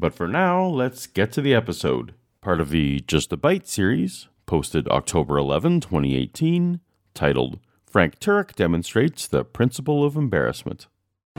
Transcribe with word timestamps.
But 0.00 0.14
for 0.14 0.26
now, 0.26 0.64
let's 0.64 1.06
get 1.06 1.30
to 1.32 1.42
the 1.42 1.54
episode. 1.54 2.14
Part 2.40 2.58
of 2.58 2.70
the 2.70 3.00
Just 3.00 3.34
a 3.34 3.36
Bite 3.36 3.68
series, 3.68 4.28
posted 4.46 4.88
October 4.88 5.36
11, 5.36 5.80
2018, 5.80 6.80
titled 7.12 7.58
Frank 7.84 8.18
Turek 8.18 8.54
Demonstrates 8.54 9.26
the 9.26 9.44
Principle 9.44 10.02
of 10.02 10.16
Embarrassment. 10.16 10.86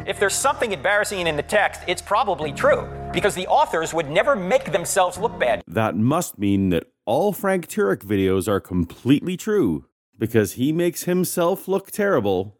If 0.05 0.19
there's 0.19 0.35
something 0.35 0.73
embarrassing 0.73 1.25
in 1.25 1.37
the 1.37 1.41
text, 1.41 1.81
it's 1.87 2.03
probably 2.03 2.51
true, 2.51 2.87
because 3.11 3.33
the 3.33 3.47
authors 3.47 3.95
would 3.95 4.11
never 4.11 4.35
make 4.35 4.71
themselves 4.71 5.17
look 5.17 5.39
bad. 5.39 5.63
That 5.65 5.95
must 5.95 6.37
mean 6.37 6.69
that 6.69 6.83
all 7.05 7.33
Frank 7.33 7.67
Turek 7.67 8.03
videos 8.03 8.47
are 8.47 8.59
completely 8.59 9.37
true, 9.37 9.85
because 10.19 10.53
he 10.53 10.71
makes 10.71 11.05
himself 11.05 11.67
look 11.67 11.89
terrible 11.89 12.59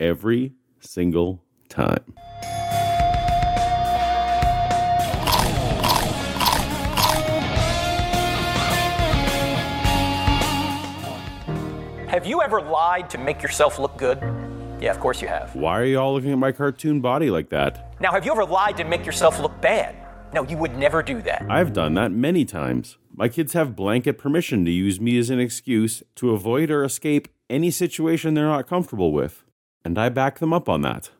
every 0.00 0.54
single 0.80 1.44
time. 1.68 2.14
Ever 12.48 12.62
lied 12.62 13.10
to 13.10 13.18
make 13.18 13.42
yourself 13.42 13.78
look 13.78 13.98
good? 13.98 14.18
Yeah, 14.80 14.90
of 14.90 15.00
course 15.00 15.20
you 15.20 15.28
have. 15.28 15.54
Why 15.54 15.78
are 15.78 15.84
you 15.84 15.98
all 15.98 16.14
looking 16.14 16.32
at 16.32 16.38
my 16.38 16.50
cartoon 16.50 17.02
body 17.02 17.28
like 17.28 17.50
that? 17.50 17.94
Now, 18.00 18.10
have 18.12 18.24
you 18.24 18.32
ever 18.32 18.46
lied 18.46 18.78
to 18.78 18.84
make 18.84 19.04
yourself 19.04 19.38
look 19.38 19.60
bad? 19.60 19.94
No, 20.32 20.44
you 20.44 20.56
would 20.56 20.74
never 20.74 21.02
do 21.02 21.20
that. 21.22 21.44
I've 21.50 21.74
done 21.74 21.92
that 21.94 22.10
many 22.10 22.46
times. 22.46 22.96
My 23.14 23.28
kids 23.28 23.52
have 23.52 23.76
blanket 23.76 24.16
permission 24.16 24.64
to 24.64 24.70
use 24.70 24.98
me 24.98 25.18
as 25.18 25.28
an 25.28 25.38
excuse 25.38 26.02
to 26.14 26.30
avoid 26.30 26.70
or 26.70 26.84
escape 26.84 27.28
any 27.50 27.70
situation 27.70 28.32
they're 28.32 28.46
not 28.46 28.66
comfortable 28.66 29.12
with, 29.12 29.44
and 29.84 29.98
I 29.98 30.08
back 30.08 30.38
them 30.38 30.54
up 30.54 30.70
on 30.70 30.80
that. 30.82 31.10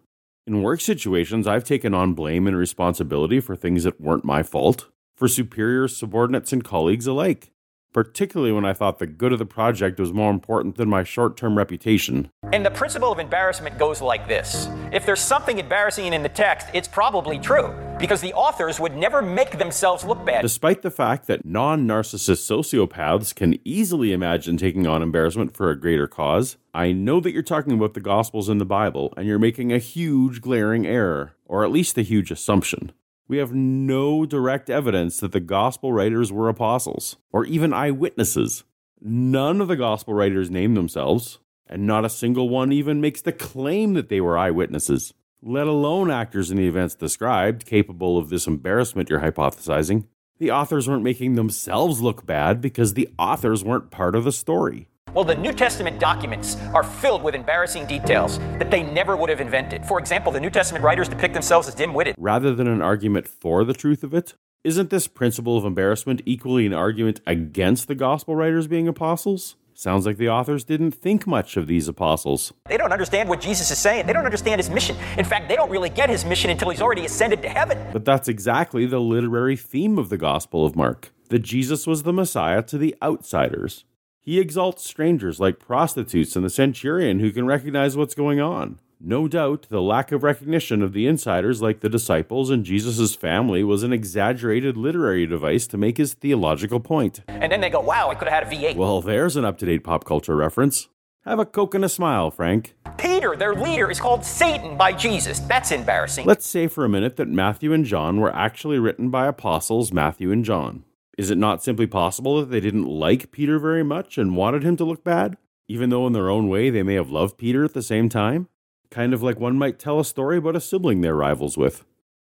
In 0.47 0.63
work 0.63 0.81
situations, 0.81 1.47
I've 1.47 1.65
taken 1.65 1.93
on 1.93 2.15
blame 2.15 2.47
and 2.47 2.57
responsibility 2.57 3.39
for 3.39 3.55
things 3.55 3.85
that 3.85 4.01
weren't 4.01 4.25
my 4.25 4.43
fault, 4.43 4.87
for 5.15 5.29
superiors, 5.29 5.95
subordinates, 5.95 6.55
and 6.55 6.65
colleagues 6.65 7.07
alike 7.07 7.51
particularly 7.99 8.53
when 8.53 8.65
I 8.65 8.75
thought 8.75 9.01
the 9.01 9.09
good 9.09 9.33
of 9.33 9.41
the 9.41 9.45
project 9.45 9.99
was 9.99 10.13
more 10.13 10.31
important 10.31 10.77
than 10.77 10.89
my 10.89 11.03
short 11.03 11.37
term 11.37 11.59
reputation. 11.59 12.31
And 12.53 12.65
the 12.65 12.71
principle 12.71 13.11
of 13.11 13.19
embarrassment 13.19 13.77
goes 13.77 14.01
like 14.01 14.29
this 14.29 14.69
if 14.93 15.05
there's 15.05 15.21
something 15.21 15.59
embarrassing 15.59 16.13
in 16.13 16.23
the 16.23 16.29
text, 16.29 16.69
it's 16.73 16.87
probably 16.87 17.41
true, 17.41 17.75
because 17.99 18.21
the 18.21 18.33
authors 18.35 18.79
would 18.79 18.97
never 18.97 19.21
make 19.21 19.59
themselves 19.59 20.05
look 20.05 20.25
bad. 20.25 20.43
Despite 20.43 20.83
the 20.83 20.93
fact 20.93 21.27
that 21.27 21.45
non 21.45 21.89
narcissist 21.89 22.49
sociopaths 22.49 23.35
can 23.35 23.59
easily 23.65 24.13
imagine 24.13 24.57
taking 24.57 24.87
on 24.87 25.03
embarrassment 25.03 25.57
for 25.57 25.71
a 25.71 25.81
greater 25.81 26.07
cause, 26.07 26.57
I 26.73 26.93
know 26.93 27.19
that 27.19 27.33
you're 27.33 27.43
talking 27.43 27.73
about 27.73 27.95
the 27.95 28.01
Gospels 28.01 28.49
in 28.49 28.59
the 28.59 28.65
Bible, 28.65 29.13
and 29.17 29.27
you're 29.27 29.41
making 29.41 29.73
a 29.73 29.79
huge 29.79 30.41
glaring 30.41 30.87
error, 30.87 31.33
or 31.47 31.65
at 31.65 31.73
least 31.73 31.99
a 31.99 32.03
huge 32.03 32.31
assumption 32.31 32.93
we 33.29 33.37
have 33.37 33.53
no 33.55 34.25
direct 34.25 34.71
evidence 34.71 35.21
that 35.21 35.33
the 35.33 35.41
gospel 35.41 35.93
writers 35.93 36.33
were 36.33 36.49
apostles 36.49 37.17
or 37.31 37.45
even 37.45 37.75
eyewitnesses. 37.75 38.65
None 39.01 39.61
of 39.61 39.69
the 39.69 39.77
gospel 39.77 40.15
writers 40.15 40.51
name 40.51 40.75
themselves, 40.75 41.39
and 41.67 41.87
not 41.87 42.07
a 42.07 42.11
single 42.11 42.49
one 42.49 42.73
even 42.73 43.01
makes 43.01 43.21
the 43.21 43.33
claim 43.33 43.93
that 43.93 44.09
they 44.09 44.21
were 44.21 44.39
eyewitnesses, 44.39 45.13
let 45.43 45.67
alone 45.67 46.11
actors 46.11 46.51
in 46.51 46.57
the 46.57 46.67
events 46.67 46.95
described 46.95 47.67
capable 47.67 48.19
of 48.19 48.31
this 48.31 48.47
embarrassment 48.47 49.11
you're 49.11 49.21
hypothesizing. 49.21 50.07
The 50.39 50.51
authors 50.51 50.89
weren't 50.89 51.05
making 51.05 51.35
themselves 51.35 52.01
look 52.01 52.25
bad 52.25 52.61
because 52.61 52.95
the 52.95 53.09
authors 53.19 53.63
weren't 53.63 53.91
part 53.91 54.15
of 54.15 54.25
the 54.25 54.33
story. 54.33 54.89
Well, 55.19 55.25
the 55.25 55.35
New 55.35 55.53
Testament 55.53 55.99
documents 55.99 56.57
are 56.73 56.85
filled 56.85 57.25
with 57.25 57.35
embarrassing 57.35 57.87
details 57.87 58.39
that 58.61 58.71
they 58.71 58.85
never 58.85 59.17
would 59.17 59.29
have 59.29 59.41
invented. 59.41 59.85
For 59.85 59.99
example, 59.99 60.31
the 60.31 60.39
New 60.39 60.49
Testament 60.49 60.85
writers 60.85 61.09
depict 61.09 61.35
themselves 61.35 61.67
as 61.67 61.75
dim 61.75 61.93
witted. 61.93 62.15
Rather 62.17 62.55
than 62.55 62.69
an 62.69 62.81
argument 62.81 63.27
for 63.27 63.65
the 63.65 63.73
truth 63.73 64.05
of 64.05 64.15
it, 64.15 64.35
isn't 64.63 64.91
this 64.91 65.09
principle 65.09 65.57
of 65.57 65.65
embarrassment 65.65 66.23
equally 66.25 66.67
an 66.67 66.73
argument 66.73 67.21
against 67.27 67.89
the 67.89 67.97
gospel 67.97 68.37
writers 68.37 68.69
being 68.69 68.87
apostles? 68.87 69.57
Sounds 69.75 70.07
like 70.07 70.19
the 70.19 70.29
authors 70.29 70.63
didn't 70.63 70.93
think 70.93 71.27
much 71.27 71.57
of 71.57 71.67
these 71.67 71.89
apostles. 71.89 72.53
They 72.69 72.77
don't 72.77 72.93
understand 72.93 73.29
what 73.29 73.41
Jesus 73.41 73.73
is 73.73 73.79
saying. 73.79 74.07
They 74.07 74.13
don't 74.13 74.25
understand 74.25 74.61
his 74.61 74.71
mission. 74.71 74.97
In 75.17 75.25
fact, 75.25 75.49
they 75.49 75.57
don't 75.57 75.69
really 75.69 75.91
get 75.91 76.09
his 76.09 76.25
mission 76.25 76.49
until 76.49 76.71
he's 76.71 76.81
already 76.81 77.05
ascended 77.05 77.43
to 77.43 77.49
heaven. 77.49 77.77
But 77.93 78.05
that's 78.05 78.29
exactly 78.29 78.87
the 78.87 79.01
literary 79.01 79.57
theme 79.57 79.99
of 79.99 80.11
the 80.11 80.17
Gospel 80.17 80.65
of 80.65 80.77
Mark 80.77 81.11
that 81.31 81.41
Jesus 81.41 81.89
was 81.89 82.05
the 82.05 82.13
Messiah 82.13 82.63
to 82.63 82.79
the 82.79 82.95
outsiders. 83.03 83.85
He 84.21 84.39
exalts 84.39 84.85
strangers 84.85 85.41
like 85.41 85.59
prostitutes 85.59 86.37
and 86.37 86.45
the 86.45 86.51
centurion 86.51 87.21
who 87.21 87.33
can 87.33 87.47
recognize 87.47 87.97
what's 87.97 88.15
going 88.15 88.41
on. 88.41 88.79
No 89.01 89.29
doubt, 89.29 89.69
the 89.71 89.81
lack 89.81 90.11
of 90.11 90.25
recognition 90.25 90.83
of 90.83 90.93
the 90.93 91.07
insiders, 91.07 91.63
like 91.63 91.81
the 91.81 91.89
disciples 91.89 92.51
and 92.51 92.65
Jesus' 92.65 93.15
family, 93.15 93.63
was 93.63 93.85
an 93.85 93.93
exaggerated 93.93 94.77
literary 94.77 95.25
device 95.25 95.69
to 95.69 95.79
make 95.79 95.99
his 95.99 96.15
theological 96.15 96.81
point. 96.81 97.21
And 97.29 97.53
then 97.53 97.61
they 97.61 97.71
go, 97.71 97.81
wow, 97.81 98.11
I 98.11 98.17
could 98.17 98.27
have 98.27 98.45
had 98.45 98.53
a 98.53 98.57
V8. 98.57 98.75
Well, 98.75 99.01
there's 99.01 99.37
an 99.37 99.45
up 99.45 99.57
to 99.59 99.67
date 99.67 99.85
pop 99.85 100.05
culture 100.05 100.35
reference. 100.35 100.89
Have 101.25 101.39
a 101.39 101.47
Coke 101.47 101.75
and 101.75 101.85
a 101.85 101.89
smile, 101.89 102.31
Frank. 102.33 102.75
Peter, 102.97 103.37
their 103.37 103.55
leader, 103.55 103.91
is 103.91 104.01
called 104.01 104.25
Satan 104.25 104.77
by 104.77 104.93
Jesus. 104.93 105.41
That's 105.41 105.71
embarrassing. 105.71 106.27
Let's 106.27 106.49
say 106.49 106.67
for 106.67 106.85
a 106.85 106.89
minute 106.89 107.17
that 107.17 107.29
Matthew 107.29 107.73
and 107.73 107.85
John 107.85 108.19
were 108.19 108.35
actually 108.35 108.79
written 108.79 109.11
by 109.11 109.27
apostles 109.27 109.93
Matthew 109.93 110.33
and 110.33 110.45
John. 110.45 110.85
Is 111.19 111.31
it 111.31 111.37
not 111.37 111.65
simply 111.65 111.89
possible 111.89 112.39
that 112.39 112.49
they 112.49 112.61
didn't 112.61 112.87
like 112.87 113.33
Peter 113.33 113.59
very 113.59 113.83
much 113.83 114.19
and 114.19 114.37
wanted 114.37 114.63
him 114.63 114.77
to 114.77 114.85
look 114.85 115.03
bad, 115.03 115.37
even 115.67 115.91
though 115.91 116.07
in 116.07 116.13
their 116.13 116.31
own 116.31 116.49
way 116.49 116.71
they 116.71 116.85
may 116.85 116.95
have 116.95 117.11
loved 117.11 117.37
Peter 117.37 117.65
at 117.65 117.75
the 117.75 117.83
same 117.83 118.09
time? 118.09 118.47
Kind 118.93 119.13
of 119.13 119.21
like 119.21 119.41
one 119.41 119.59
might 119.59 119.81
tell 119.81 119.99
a 119.99 120.05
story 120.05 120.39
about 120.39 120.55
a 120.55 120.61
sibling 120.61 121.01
they're 121.01 121.17
rivals 121.17 121.59
with. 121.59 121.85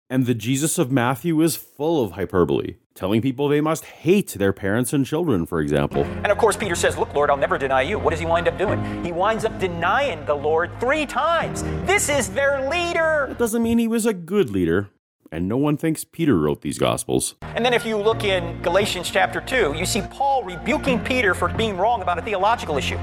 And 0.09 0.25
the 0.25 0.33
Jesus 0.33 0.79
of 0.79 0.91
Matthew 0.91 1.39
is 1.41 1.55
full 1.55 2.03
of 2.03 2.13
hyperbole, 2.13 2.77
telling 2.95 3.21
people 3.21 3.47
they 3.47 3.61
must 3.61 3.85
hate 3.85 4.33
their 4.33 4.51
parents 4.51 4.93
and 4.93 5.05
children, 5.05 5.45
for 5.45 5.61
example. 5.61 6.03
And 6.03 6.31
of 6.31 6.39
course, 6.39 6.57
Peter 6.57 6.75
says, 6.75 6.97
Look, 6.97 7.13
Lord, 7.13 7.29
I'll 7.29 7.37
never 7.37 7.59
deny 7.59 7.83
you. 7.83 7.99
What 7.99 8.09
does 8.09 8.19
he 8.19 8.25
wind 8.25 8.47
up 8.47 8.57
doing? 8.57 9.05
He 9.05 9.11
winds 9.11 9.45
up 9.45 9.59
denying 9.59 10.25
the 10.25 10.33
Lord 10.33 10.71
three 10.79 11.05
times. 11.05 11.61
This 11.85 12.09
is 12.09 12.29
their 12.31 12.67
leader. 12.67 13.27
That 13.29 13.37
doesn't 13.37 13.61
mean 13.61 13.77
he 13.77 13.87
was 13.87 14.07
a 14.07 14.13
good 14.13 14.49
leader 14.49 14.89
and 15.31 15.47
no 15.47 15.57
one 15.57 15.77
thinks 15.77 16.03
Peter 16.03 16.37
wrote 16.37 16.61
these 16.61 16.77
Gospels. 16.77 17.35
And 17.41 17.65
then 17.65 17.73
if 17.73 17.85
you 17.85 17.97
look 17.97 18.23
in 18.23 18.61
Galatians 18.61 19.09
chapter 19.09 19.39
2, 19.39 19.75
you 19.77 19.85
see 19.85 20.01
Paul 20.01 20.43
rebuking 20.43 20.99
Peter 20.99 21.33
for 21.33 21.47
being 21.47 21.77
wrong 21.77 22.01
about 22.01 22.19
a 22.19 22.21
theological 22.21 22.77
issue. 22.77 22.97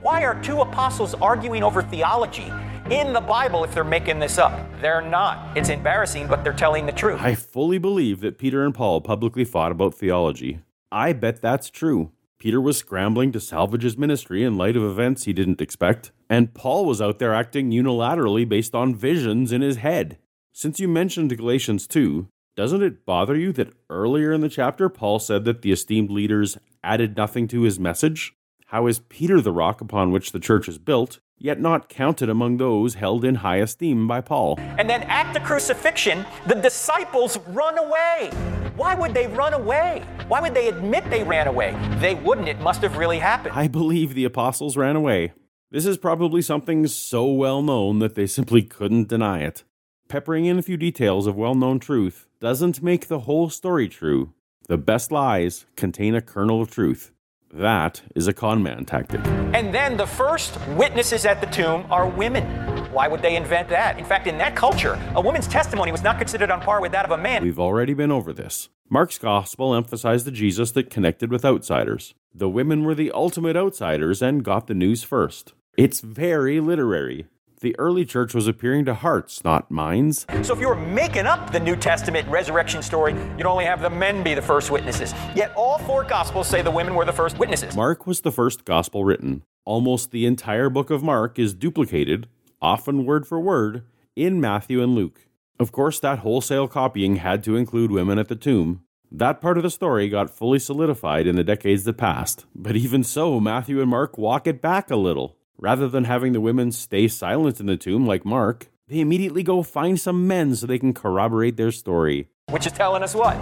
Why 0.00 0.24
are 0.24 0.40
two 0.42 0.60
apostles 0.60 1.14
arguing 1.14 1.62
over 1.62 1.82
theology 1.82 2.52
in 2.90 3.12
the 3.12 3.20
Bible 3.20 3.64
if 3.64 3.74
they're 3.74 3.84
making 3.84 4.18
this 4.20 4.38
up? 4.38 4.52
They're 4.80 5.02
not. 5.02 5.56
It's 5.56 5.68
embarrassing, 5.68 6.28
but 6.28 6.44
they're 6.44 6.52
telling 6.52 6.86
the 6.86 6.92
truth. 6.92 7.20
I 7.20 7.34
fully 7.34 7.78
believe 7.78 8.20
that 8.20 8.38
Peter 8.38 8.64
and 8.64 8.74
Paul 8.74 9.00
publicly 9.00 9.44
fought 9.44 9.72
about 9.72 9.94
theology. 9.94 10.60
I 10.90 11.12
bet 11.12 11.42
that's 11.42 11.70
true. 11.70 12.12
Peter 12.38 12.60
was 12.60 12.76
scrambling 12.76 13.30
to 13.30 13.38
salvage 13.38 13.84
his 13.84 13.96
ministry 13.96 14.42
in 14.42 14.56
light 14.56 14.76
of 14.76 14.82
events 14.82 15.24
he 15.24 15.32
didn't 15.32 15.60
expect, 15.60 16.10
and 16.28 16.54
Paul 16.54 16.84
was 16.84 17.00
out 17.00 17.20
there 17.20 17.32
acting 17.32 17.70
unilaterally 17.70 18.48
based 18.48 18.74
on 18.74 18.96
visions 18.96 19.52
in 19.52 19.62
his 19.62 19.76
head. 19.76 20.18
Since 20.54 20.78
you 20.78 20.86
mentioned 20.86 21.34
Galatians 21.34 21.86
2, 21.86 22.28
doesn't 22.56 22.82
it 22.82 23.06
bother 23.06 23.34
you 23.34 23.52
that 23.52 23.72
earlier 23.88 24.32
in 24.32 24.42
the 24.42 24.50
chapter 24.50 24.90
Paul 24.90 25.18
said 25.18 25.46
that 25.46 25.62
the 25.62 25.72
esteemed 25.72 26.10
leaders 26.10 26.58
added 26.84 27.16
nothing 27.16 27.48
to 27.48 27.62
his 27.62 27.80
message? 27.80 28.34
How 28.66 28.86
is 28.86 29.00
Peter 29.00 29.40
the 29.40 29.50
rock 29.50 29.80
upon 29.80 30.12
which 30.12 30.32
the 30.32 30.38
church 30.38 30.68
is 30.68 30.76
built, 30.76 31.20
yet 31.38 31.58
not 31.58 31.88
counted 31.88 32.28
among 32.28 32.58
those 32.58 32.94
held 32.94 33.24
in 33.24 33.36
high 33.36 33.56
esteem 33.56 34.06
by 34.06 34.20
Paul? 34.20 34.56
And 34.58 34.90
then 34.90 35.04
at 35.04 35.32
the 35.32 35.40
crucifixion, 35.40 36.26
the 36.46 36.56
disciples 36.56 37.38
run 37.48 37.78
away. 37.78 38.30
Why 38.76 38.94
would 38.94 39.14
they 39.14 39.28
run 39.28 39.54
away? 39.54 40.02
Why 40.28 40.42
would 40.42 40.52
they 40.52 40.68
admit 40.68 41.08
they 41.08 41.24
ran 41.24 41.48
away? 41.48 41.74
They 41.98 42.14
wouldn't. 42.14 42.48
It 42.48 42.60
must 42.60 42.82
have 42.82 42.98
really 42.98 43.18
happened. 43.18 43.54
I 43.54 43.68
believe 43.68 44.12
the 44.12 44.26
apostles 44.26 44.76
ran 44.76 44.96
away. 44.96 45.32
This 45.70 45.86
is 45.86 45.96
probably 45.96 46.42
something 46.42 46.86
so 46.88 47.24
well 47.24 47.62
known 47.62 48.00
that 48.00 48.16
they 48.16 48.26
simply 48.26 48.62
couldn't 48.62 49.08
deny 49.08 49.40
it 49.40 49.64
peppering 50.12 50.44
in 50.44 50.58
a 50.58 50.62
few 50.62 50.76
details 50.76 51.26
of 51.26 51.36
well 51.36 51.54
known 51.54 51.78
truth 51.78 52.26
doesn't 52.38 52.82
make 52.82 53.08
the 53.08 53.20
whole 53.20 53.48
story 53.48 53.88
true. 53.88 54.34
The 54.68 54.76
best 54.76 55.10
lies 55.10 55.64
contain 55.74 56.14
a 56.14 56.20
kernel 56.20 56.60
of 56.60 56.70
truth. 56.70 57.12
That 57.50 58.02
is 58.14 58.26
a 58.26 58.34
conman 58.34 58.84
tactic. 58.84 59.22
And 59.54 59.74
then 59.74 59.96
the 59.96 60.06
first 60.06 60.58
witnesses 60.76 61.24
at 61.24 61.40
the 61.40 61.46
tomb 61.46 61.86
are 61.90 62.06
women. 62.06 62.44
Why 62.92 63.08
would 63.08 63.22
they 63.22 63.36
invent 63.36 63.70
that? 63.70 63.98
In 63.98 64.04
fact, 64.04 64.26
in 64.26 64.36
that 64.36 64.54
culture, 64.54 65.00
a 65.14 65.20
woman's 65.22 65.48
testimony 65.48 65.90
was 65.90 66.02
not 66.02 66.18
considered 66.18 66.50
on 66.50 66.60
par 66.60 66.82
with 66.82 66.92
that 66.92 67.06
of 67.06 67.12
a 67.12 67.16
man. 67.16 67.42
We've 67.42 67.58
already 67.58 67.94
been 67.94 68.12
over 68.12 68.34
this. 68.34 68.68
Mark's 68.90 69.16
gospel 69.16 69.74
emphasized 69.74 70.26
the 70.26 70.30
Jesus 70.30 70.72
that 70.72 70.90
connected 70.90 71.30
with 71.30 71.42
outsiders. 71.42 72.12
The 72.34 72.50
women 72.50 72.84
were 72.84 72.94
the 72.94 73.12
ultimate 73.12 73.56
outsiders 73.56 74.20
and 74.20 74.44
got 74.44 74.66
the 74.66 74.74
news 74.74 75.02
first. 75.02 75.54
It's 75.78 76.02
very 76.02 76.60
literary. 76.60 77.28
The 77.62 77.78
early 77.78 78.04
church 78.04 78.34
was 78.34 78.48
appearing 78.48 78.86
to 78.86 78.94
hearts, 78.94 79.44
not 79.44 79.70
minds. 79.70 80.26
So 80.42 80.52
if 80.52 80.58
you 80.58 80.66
were 80.66 80.74
making 80.74 81.26
up 81.26 81.52
the 81.52 81.60
New 81.60 81.76
Testament 81.76 82.26
resurrection 82.26 82.82
story, 82.82 83.14
you'd 83.38 83.46
only 83.46 83.64
have 83.64 83.80
the 83.80 83.88
men 83.88 84.24
be 84.24 84.34
the 84.34 84.42
first 84.42 84.72
witnesses. 84.72 85.14
Yet 85.36 85.54
all 85.54 85.78
four 85.78 86.02
gospels 86.02 86.48
say 86.48 86.60
the 86.60 86.72
women 86.72 86.96
were 86.96 87.04
the 87.04 87.12
first 87.12 87.38
witnesses. 87.38 87.76
Mark 87.76 88.04
was 88.04 88.22
the 88.22 88.32
first 88.32 88.64
gospel 88.64 89.04
written. 89.04 89.44
Almost 89.64 90.10
the 90.10 90.26
entire 90.26 90.70
book 90.70 90.90
of 90.90 91.04
Mark 91.04 91.38
is 91.38 91.54
duplicated, 91.54 92.28
often 92.60 93.06
word 93.06 93.28
for 93.28 93.38
word, 93.38 93.84
in 94.16 94.40
Matthew 94.40 94.82
and 94.82 94.96
Luke. 94.96 95.28
Of 95.60 95.70
course, 95.70 96.00
that 96.00 96.18
wholesale 96.18 96.66
copying 96.66 97.16
had 97.16 97.44
to 97.44 97.54
include 97.54 97.92
women 97.92 98.18
at 98.18 98.26
the 98.26 98.34
tomb. 98.34 98.82
That 99.08 99.40
part 99.40 99.56
of 99.56 99.62
the 99.62 99.70
story 99.70 100.08
got 100.08 100.30
fully 100.30 100.58
solidified 100.58 101.28
in 101.28 101.36
the 101.36 101.44
decades 101.44 101.84
that 101.84 101.96
passed. 101.96 102.44
But 102.56 102.74
even 102.74 103.04
so, 103.04 103.38
Matthew 103.38 103.80
and 103.80 103.88
Mark 103.88 104.18
walk 104.18 104.48
it 104.48 104.60
back 104.60 104.90
a 104.90 104.96
little. 104.96 105.36
Rather 105.58 105.88
than 105.88 106.04
having 106.04 106.32
the 106.32 106.40
women 106.40 106.72
stay 106.72 107.08
silent 107.08 107.60
in 107.60 107.66
the 107.66 107.76
tomb 107.76 108.06
like 108.06 108.24
Mark, 108.24 108.68
they 108.88 109.00
immediately 109.00 109.42
go 109.42 109.62
find 109.62 110.00
some 110.00 110.26
men 110.26 110.54
so 110.56 110.66
they 110.66 110.78
can 110.78 110.92
corroborate 110.92 111.56
their 111.56 111.70
story. 111.70 112.28
Which 112.50 112.66
is 112.66 112.72
telling 112.72 113.02
us 113.02 113.14
what? 113.14 113.36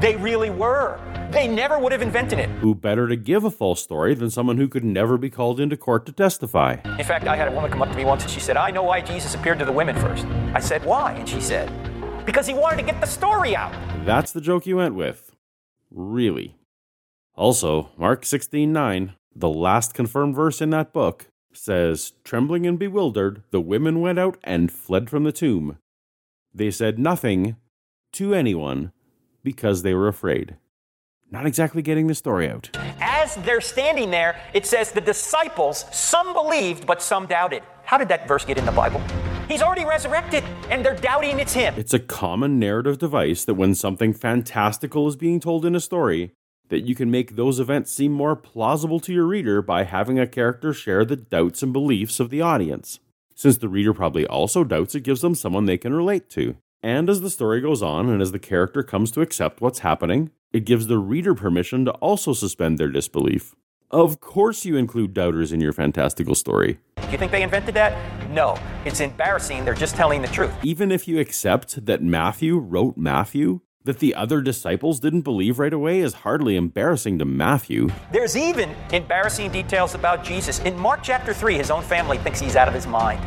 They 0.00 0.16
really 0.16 0.50
were. 0.50 1.00
They 1.32 1.48
never 1.48 1.78
would 1.78 1.92
have 1.92 2.02
invented 2.02 2.38
it. 2.38 2.48
Who 2.60 2.74
better 2.74 3.08
to 3.08 3.16
give 3.16 3.44
a 3.44 3.50
false 3.50 3.82
story 3.82 4.14
than 4.14 4.30
someone 4.30 4.58
who 4.58 4.68
could 4.68 4.84
never 4.84 5.16
be 5.16 5.30
called 5.30 5.58
into 5.58 5.76
court 5.76 6.06
to 6.06 6.12
testify? 6.12 6.76
In 6.98 7.04
fact, 7.04 7.26
I 7.26 7.36
had 7.36 7.48
a 7.48 7.52
woman 7.52 7.70
come 7.70 7.82
up 7.82 7.90
to 7.90 7.96
me 7.96 8.04
once 8.04 8.22
and 8.22 8.30
she 8.30 8.40
said, 8.40 8.56
I 8.56 8.70
know 8.70 8.82
why 8.82 9.00
Jesus 9.00 9.34
appeared 9.34 9.58
to 9.60 9.64
the 9.64 9.72
women 9.72 9.96
first. 9.96 10.26
I 10.54 10.60
said, 10.60 10.84
Why? 10.84 11.12
And 11.12 11.28
she 11.28 11.40
said, 11.40 11.70
Because 12.26 12.46
he 12.46 12.54
wanted 12.54 12.76
to 12.76 12.82
get 12.82 13.00
the 13.00 13.06
story 13.06 13.56
out. 13.56 13.72
That's 14.04 14.32
the 14.32 14.40
joke 14.40 14.66
you 14.66 14.76
went 14.76 14.94
with. 14.94 15.34
Really. 15.90 16.56
Also, 17.34 17.90
Mark 17.96 18.22
16:9, 18.22 19.14
the 19.34 19.48
last 19.48 19.94
confirmed 19.94 20.36
verse 20.36 20.60
in 20.60 20.70
that 20.70 20.92
book, 20.92 21.26
says, 21.56 22.12
Trembling 22.24 22.66
and 22.66 22.78
bewildered, 22.78 23.42
the 23.50 23.60
women 23.60 24.00
went 24.00 24.18
out 24.18 24.38
and 24.44 24.70
fled 24.70 25.10
from 25.10 25.24
the 25.24 25.32
tomb. 25.32 25.78
They 26.52 26.70
said 26.70 26.98
nothing 26.98 27.56
to 28.14 28.34
anyone 28.34 28.92
because 29.42 29.82
they 29.82 29.94
were 29.94 30.08
afraid. 30.08 30.56
Not 31.30 31.46
exactly 31.46 31.82
getting 31.82 32.06
the 32.06 32.14
story 32.14 32.48
out. 32.48 32.70
As 33.00 33.34
they're 33.36 33.60
standing 33.60 34.10
there, 34.10 34.40
it 34.52 34.66
says 34.66 34.92
the 34.92 35.00
disciples, 35.00 35.84
some 35.90 36.32
believed, 36.32 36.86
but 36.86 37.02
some 37.02 37.26
doubted. 37.26 37.62
How 37.84 37.98
did 37.98 38.08
that 38.08 38.28
verse 38.28 38.44
get 38.44 38.56
in 38.56 38.64
the 38.64 38.72
Bible? 38.72 39.02
He's 39.48 39.60
already 39.60 39.84
resurrected, 39.84 40.44
and 40.70 40.84
they're 40.84 40.96
doubting 40.96 41.38
it's 41.38 41.52
him. 41.52 41.74
It's 41.76 41.92
a 41.92 41.98
common 41.98 42.58
narrative 42.58 42.98
device 42.98 43.44
that 43.44 43.54
when 43.54 43.74
something 43.74 44.12
fantastical 44.12 45.08
is 45.08 45.16
being 45.16 45.40
told 45.40 45.66
in 45.66 45.74
a 45.74 45.80
story, 45.80 46.32
that 46.68 46.86
you 46.86 46.94
can 46.94 47.10
make 47.10 47.36
those 47.36 47.60
events 47.60 47.92
seem 47.92 48.12
more 48.12 48.36
plausible 48.36 49.00
to 49.00 49.12
your 49.12 49.26
reader 49.26 49.62
by 49.62 49.84
having 49.84 50.18
a 50.18 50.26
character 50.26 50.72
share 50.72 51.04
the 51.04 51.16
doubts 51.16 51.62
and 51.62 51.72
beliefs 51.72 52.20
of 52.20 52.30
the 52.30 52.40
audience. 52.40 53.00
Since 53.34 53.58
the 53.58 53.68
reader 53.68 53.92
probably 53.92 54.26
also 54.26 54.64
doubts, 54.64 54.94
it 54.94 55.02
gives 55.02 55.20
them 55.20 55.34
someone 55.34 55.66
they 55.66 55.78
can 55.78 55.92
relate 55.92 56.30
to. 56.30 56.56
And 56.82 57.08
as 57.08 57.20
the 57.20 57.30
story 57.30 57.60
goes 57.60 57.82
on 57.82 58.08
and 58.08 58.20
as 58.20 58.32
the 58.32 58.38
character 58.38 58.82
comes 58.82 59.10
to 59.12 59.20
accept 59.20 59.60
what's 59.60 59.80
happening, 59.80 60.30
it 60.52 60.64
gives 60.64 60.86
the 60.86 60.98
reader 60.98 61.34
permission 61.34 61.84
to 61.86 61.92
also 61.92 62.32
suspend 62.32 62.78
their 62.78 62.90
disbelief. 62.90 63.54
Of 63.90 64.20
course, 64.20 64.64
you 64.64 64.76
include 64.76 65.14
doubters 65.14 65.52
in 65.52 65.60
your 65.60 65.72
fantastical 65.72 66.34
story. 66.34 66.78
Do 66.96 67.10
you 67.10 67.18
think 67.18 67.32
they 67.32 67.42
invented 67.42 67.74
that? 67.74 67.96
No. 68.30 68.58
It's 68.84 69.00
embarrassing. 69.00 69.64
They're 69.64 69.74
just 69.74 69.94
telling 69.94 70.20
the 70.20 70.28
truth. 70.28 70.52
Even 70.62 70.90
if 70.90 71.06
you 71.08 71.18
accept 71.20 71.86
that 71.86 72.02
Matthew 72.02 72.58
wrote 72.58 72.96
Matthew, 72.96 73.60
that 73.84 73.98
the 73.98 74.14
other 74.14 74.40
disciples 74.40 74.98
didn't 74.98 75.20
believe 75.20 75.58
right 75.58 75.72
away 75.72 76.00
is 76.00 76.14
hardly 76.14 76.56
embarrassing 76.56 77.18
to 77.18 77.24
Matthew. 77.24 77.90
There's 78.12 78.36
even 78.36 78.74
embarrassing 78.92 79.52
details 79.52 79.94
about 79.94 80.24
Jesus. 80.24 80.58
In 80.60 80.76
Mark 80.78 81.00
chapter 81.02 81.34
3, 81.34 81.56
his 81.56 81.70
own 81.70 81.82
family 81.82 82.16
thinks 82.18 82.40
he's 82.40 82.56
out 82.56 82.66
of 82.66 82.74
his 82.74 82.86
mind. 82.86 83.22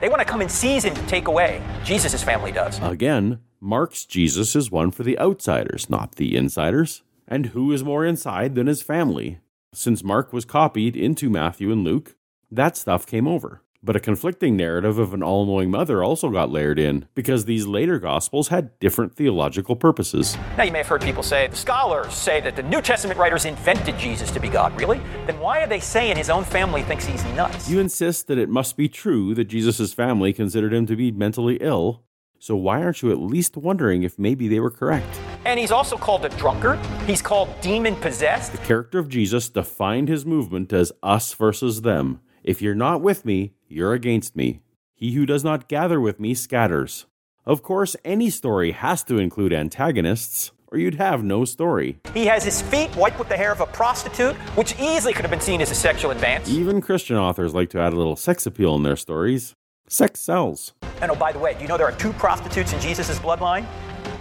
They 0.00 0.08
want 0.08 0.20
to 0.20 0.24
come 0.24 0.40
and 0.40 0.50
seize 0.50 0.84
him 0.84 0.94
to 0.94 1.06
take 1.06 1.28
away. 1.28 1.62
Jesus' 1.84 2.22
family 2.22 2.52
does. 2.52 2.80
Again, 2.82 3.40
Mark's 3.60 4.04
Jesus 4.06 4.56
is 4.56 4.70
one 4.70 4.90
for 4.90 5.02
the 5.02 5.18
outsiders, 5.18 5.90
not 5.90 6.16
the 6.16 6.36
insiders. 6.36 7.02
And 7.26 7.46
who 7.46 7.72
is 7.72 7.84
more 7.84 8.06
inside 8.06 8.54
than 8.54 8.66
his 8.66 8.80
family? 8.80 9.40
Since 9.74 10.02
Mark 10.02 10.32
was 10.32 10.46
copied 10.46 10.96
into 10.96 11.28
Matthew 11.28 11.70
and 11.70 11.84
Luke, 11.84 12.16
that 12.50 12.78
stuff 12.78 13.04
came 13.04 13.28
over. 13.28 13.62
But 13.80 13.94
a 13.94 14.00
conflicting 14.00 14.56
narrative 14.56 14.98
of 14.98 15.14
an 15.14 15.22
all 15.22 15.46
knowing 15.46 15.70
mother 15.70 16.02
also 16.02 16.30
got 16.30 16.50
layered 16.50 16.80
in, 16.80 17.06
because 17.14 17.44
these 17.44 17.64
later 17.64 18.00
Gospels 18.00 18.48
had 18.48 18.76
different 18.80 19.14
theological 19.14 19.76
purposes. 19.76 20.36
Now, 20.56 20.64
you 20.64 20.72
may 20.72 20.78
have 20.78 20.88
heard 20.88 21.00
people 21.00 21.22
say, 21.22 21.46
the 21.46 21.54
scholars 21.54 22.12
say 22.12 22.40
that 22.40 22.56
the 22.56 22.64
New 22.64 22.82
Testament 22.82 23.20
writers 23.20 23.44
invented 23.44 23.96
Jesus 23.96 24.32
to 24.32 24.40
be 24.40 24.48
God. 24.48 24.76
Really? 24.76 25.00
Then 25.26 25.38
why 25.38 25.60
are 25.60 25.68
they 25.68 25.78
saying 25.78 26.16
his 26.16 26.28
own 26.28 26.42
family 26.42 26.82
thinks 26.82 27.04
he's 27.04 27.24
nuts? 27.36 27.70
You 27.70 27.78
insist 27.78 28.26
that 28.26 28.36
it 28.36 28.48
must 28.48 28.76
be 28.76 28.88
true 28.88 29.32
that 29.36 29.44
Jesus' 29.44 29.94
family 29.94 30.32
considered 30.32 30.74
him 30.74 30.86
to 30.86 30.96
be 30.96 31.12
mentally 31.12 31.58
ill, 31.60 32.02
so 32.40 32.56
why 32.56 32.82
aren't 32.82 33.02
you 33.02 33.12
at 33.12 33.18
least 33.18 33.56
wondering 33.56 34.02
if 34.02 34.18
maybe 34.18 34.48
they 34.48 34.58
were 34.58 34.72
correct? 34.72 35.20
And 35.44 35.58
he's 35.58 35.70
also 35.70 35.96
called 35.96 36.24
a 36.24 36.30
drunkard. 36.30 36.80
He's 37.06 37.22
called 37.22 37.48
demon 37.60 37.94
possessed. 37.94 38.50
The 38.50 38.58
character 38.58 38.98
of 38.98 39.08
Jesus 39.08 39.48
defined 39.48 40.08
his 40.08 40.26
movement 40.26 40.72
as 40.72 40.90
us 41.00 41.32
versus 41.32 41.82
them. 41.82 42.20
If 42.42 42.60
you're 42.60 42.74
not 42.74 43.02
with 43.02 43.24
me, 43.24 43.54
you're 43.68 43.92
against 43.92 44.34
me. 44.34 44.60
He 44.94 45.14
who 45.14 45.26
does 45.26 45.44
not 45.44 45.68
gather 45.68 46.00
with 46.00 46.18
me 46.18 46.34
scatters. 46.34 47.06
Of 47.44 47.62
course, 47.62 47.96
any 48.04 48.30
story 48.30 48.72
has 48.72 49.02
to 49.04 49.18
include 49.18 49.52
antagonists, 49.52 50.52
or 50.70 50.78
you'd 50.78 50.96
have 50.96 51.22
no 51.22 51.44
story. 51.44 51.98
He 52.12 52.26
has 52.26 52.44
his 52.44 52.60
feet 52.60 52.94
wiped 52.96 53.18
with 53.18 53.28
the 53.28 53.36
hair 53.36 53.52
of 53.52 53.60
a 53.60 53.66
prostitute, 53.66 54.36
which 54.56 54.78
easily 54.78 55.12
could 55.12 55.22
have 55.22 55.30
been 55.30 55.40
seen 55.40 55.60
as 55.60 55.70
a 55.70 55.74
sexual 55.74 56.10
advance. 56.10 56.48
Even 56.48 56.80
Christian 56.80 57.16
authors 57.16 57.54
like 57.54 57.70
to 57.70 57.80
add 57.80 57.92
a 57.92 57.96
little 57.96 58.16
sex 58.16 58.44
appeal 58.46 58.74
in 58.74 58.82
their 58.82 58.96
stories. 58.96 59.54
Sex 59.88 60.20
sells. 60.20 60.74
And 61.00 61.10
oh, 61.10 61.14
by 61.14 61.32
the 61.32 61.38
way, 61.38 61.54
do 61.54 61.60
you 61.60 61.68
know 61.68 61.78
there 61.78 61.88
are 61.88 61.92
two 61.92 62.12
prostitutes 62.14 62.72
in 62.72 62.80
Jesus' 62.80 63.18
bloodline? 63.18 63.64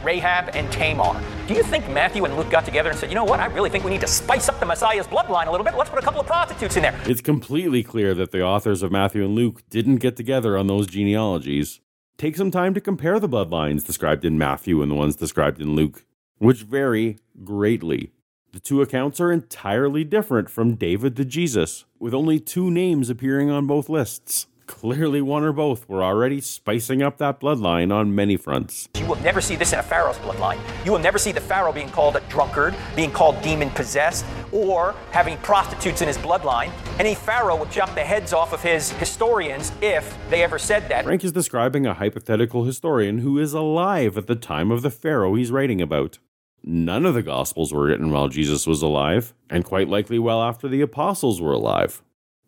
Rahab 0.07 0.51
and 0.53 0.71
Tamar. 0.71 1.21
Do 1.47 1.53
you 1.53 1.63
think 1.63 1.89
Matthew 1.89 2.23
and 2.23 2.37
Luke 2.37 2.49
got 2.49 2.63
together 2.63 2.89
and 2.89 2.97
said, 2.97 3.09
you 3.09 3.15
know 3.15 3.25
what, 3.25 3.41
I 3.41 3.47
really 3.47 3.69
think 3.69 3.83
we 3.83 3.91
need 3.91 3.99
to 3.99 4.07
spice 4.07 4.47
up 4.47 4.57
the 4.57 4.65
Messiah's 4.65 5.05
bloodline 5.05 5.47
a 5.47 5.51
little 5.51 5.65
bit. 5.65 5.75
Let's 5.75 5.89
put 5.89 5.99
a 5.99 6.01
couple 6.01 6.21
of 6.21 6.27
prostitutes 6.27 6.77
in 6.77 6.83
there. 6.83 6.97
It's 7.03 7.19
completely 7.19 7.83
clear 7.83 8.13
that 8.13 8.31
the 8.31 8.41
authors 8.41 8.83
of 8.83 8.89
Matthew 8.89 9.25
and 9.25 9.35
Luke 9.35 9.63
didn't 9.69 9.97
get 9.97 10.15
together 10.15 10.57
on 10.57 10.67
those 10.67 10.87
genealogies. 10.87 11.81
Take 12.17 12.37
some 12.37 12.51
time 12.51 12.73
to 12.73 12.79
compare 12.79 13.19
the 13.19 13.27
bloodlines 13.27 13.85
described 13.85 14.23
in 14.23 14.37
Matthew 14.37 14.81
and 14.81 14.89
the 14.89 14.95
ones 14.95 15.17
described 15.17 15.59
in 15.59 15.75
Luke, 15.75 16.05
which 16.37 16.61
vary 16.61 17.17
greatly. 17.43 18.13
The 18.53 18.61
two 18.61 18.81
accounts 18.81 19.19
are 19.19 19.29
entirely 19.29 20.05
different 20.05 20.49
from 20.49 20.75
David 20.75 21.17
to 21.17 21.25
Jesus, 21.25 21.83
with 21.99 22.13
only 22.13 22.39
two 22.39 22.71
names 22.71 23.09
appearing 23.09 23.49
on 23.49 23.67
both 23.67 23.89
lists. 23.89 24.47
Clearly, 24.67 25.21
one 25.21 25.43
or 25.43 25.53
both 25.53 25.87
were 25.89 26.03
already 26.03 26.41
spicing 26.41 27.01
up 27.01 27.17
that 27.17 27.39
bloodline 27.39 27.91
on 27.91 28.13
many 28.13 28.37
fronts. 28.37 28.89
You 28.95 29.05
will 29.05 29.15
never 29.21 29.41
see 29.41 29.55
this 29.55 29.73
in 29.73 29.79
a 29.79 29.83
Pharaoh's 29.83 30.17
bloodline. 30.17 30.59
You 30.85 30.91
will 30.91 30.99
never 30.99 31.17
see 31.17 31.31
the 31.31 31.41
Pharaoh 31.41 31.71
being 31.71 31.89
called 31.89 32.17
a 32.17 32.19
drunkard, 32.29 32.75
being 32.95 33.09
called 33.09 33.41
demon 33.41 33.69
possessed, 33.71 34.25
or 34.51 34.93
having 35.11 35.37
prostitutes 35.37 36.01
in 36.01 36.07
his 36.07 36.17
bloodline. 36.17 36.71
Any 36.99 37.15
Pharaoh 37.15 37.55
would 37.55 37.71
chop 37.71 37.95
the 37.95 38.03
heads 38.03 38.33
off 38.33 38.53
of 38.53 38.61
his 38.61 38.91
historians 38.91 39.71
if 39.81 40.15
they 40.29 40.43
ever 40.43 40.59
said 40.59 40.89
that. 40.89 41.05
Frank 41.05 41.23
is 41.23 41.31
describing 41.31 41.87
a 41.87 41.93
hypothetical 41.93 42.65
historian 42.65 43.19
who 43.19 43.39
is 43.39 43.53
alive 43.53 44.17
at 44.17 44.27
the 44.27 44.35
time 44.35 44.69
of 44.69 44.81
the 44.81 44.91
Pharaoh 44.91 45.35
he's 45.35 45.49
writing 45.49 45.81
about. 45.81 46.19
None 46.63 47.05
of 47.05 47.13
the 47.13 47.23
Gospels 47.23 47.71
were 47.73 47.85
written 47.85 48.11
while 48.11 48.27
Jesus 48.27 48.67
was 48.67 48.81
alive, 48.81 49.33
and 49.49 49.63
quite 49.63 49.87
likely 49.87 50.19
well 50.19 50.41
after 50.43 50.67
the 50.67 50.81
apostles 50.81 51.39
were 51.39 51.53
alive. 51.53 52.01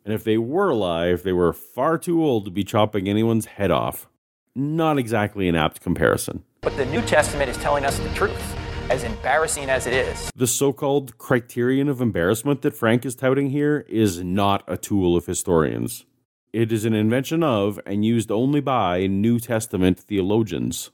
And 0.06 0.14
if 0.14 0.24
they 0.24 0.38
were 0.38 0.70
alive, 0.70 1.24
they 1.24 1.34
were 1.34 1.54
far 1.54 1.98
too 1.98 2.24
old 2.24 2.46
to 2.46 2.52
be 2.52 2.64
chopping 2.64 3.08
anyone's 3.08 3.46
head 3.46 3.72
off. 3.72 4.08
Not 4.56 4.98
exactly 4.98 5.48
an 5.48 5.56
apt 5.56 5.82
comparison. 5.82 6.44
But 6.62 6.76
the 6.78 6.86
New 6.86 7.02
Testament 7.02 7.50
is 7.50 7.58
telling 7.58 7.86
us 7.86 7.98
the 8.00 8.10
truth, 8.10 8.56
as 8.90 9.04
embarrassing 9.04 9.70
as 9.70 9.88
it 9.88 9.94
is. 9.94 10.32
The 10.36 10.48
so 10.48 10.74
called 10.74 11.18
criterion 11.18 11.88
of 11.88 12.02
embarrassment 12.02 12.62
that 12.64 12.76
Frank 12.76 13.06
is 13.06 13.16
touting 13.16 13.52
here 13.52 13.86
is 13.88 14.24
not 14.24 14.64
a 14.68 14.78
tool 14.78 15.16
of 15.16 15.26
historians. 15.26 16.06
It 16.52 16.72
is 16.72 16.84
an 16.84 16.96
invention 16.96 17.44
of 17.44 17.80
and 17.86 18.04
used 18.04 18.32
only 18.32 18.60
by 18.60 19.06
New 19.06 19.40
Testament 19.40 20.00
theologians. 20.00 20.90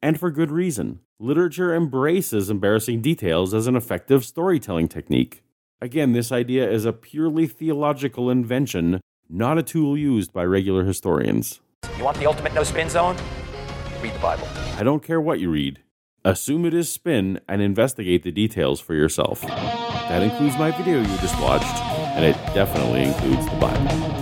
And 0.00 0.18
for 0.18 0.30
good 0.30 0.50
reason. 0.50 1.00
Literature 1.18 1.74
embraces 1.74 2.48
embarrassing 2.48 3.02
details 3.02 3.52
as 3.52 3.66
an 3.66 3.76
effective 3.76 4.24
storytelling 4.24 4.88
technique. 4.88 5.42
Again, 5.82 6.12
this 6.12 6.30
idea 6.30 6.70
is 6.70 6.84
a 6.84 6.92
purely 6.92 7.46
theological 7.46 8.28
invention, 8.28 9.00
not 9.30 9.56
a 9.56 9.62
tool 9.62 9.96
used 9.96 10.30
by 10.30 10.44
regular 10.44 10.84
historians. 10.84 11.62
You 11.96 12.04
want 12.04 12.18
the 12.18 12.26
ultimate 12.26 12.52
no 12.52 12.64
spin 12.64 12.90
zone? 12.90 13.16
Read 14.02 14.12
the 14.12 14.18
Bible. 14.18 14.46
I 14.76 14.82
don't 14.82 15.02
care 15.02 15.22
what 15.22 15.40
you 15.40 15.50
read. 15.50 15.80
Assume 16.22 16.66
it 16.66 16.74
is 16.74 16.92
spin 16.92 17.40
and 17.48 17.62
investigate 17.62 18.24
the 18.24 18.30
details 18.30 18.78
for 18.78 18.92
yourself. 18.92 19.40
That 19.40 20.22
includes 20.22 20.58
my 20.58 20.70
video 20.70 21.00
you 21.00 21.16
just 21.16 21.40
watched, 21.40 21.64
and 21.64 22.26
it 22.26 22.36
definitely 22.52 23.04
includes 23.04 23.46
the 23.46 23.56
Bible. 23.56 24.19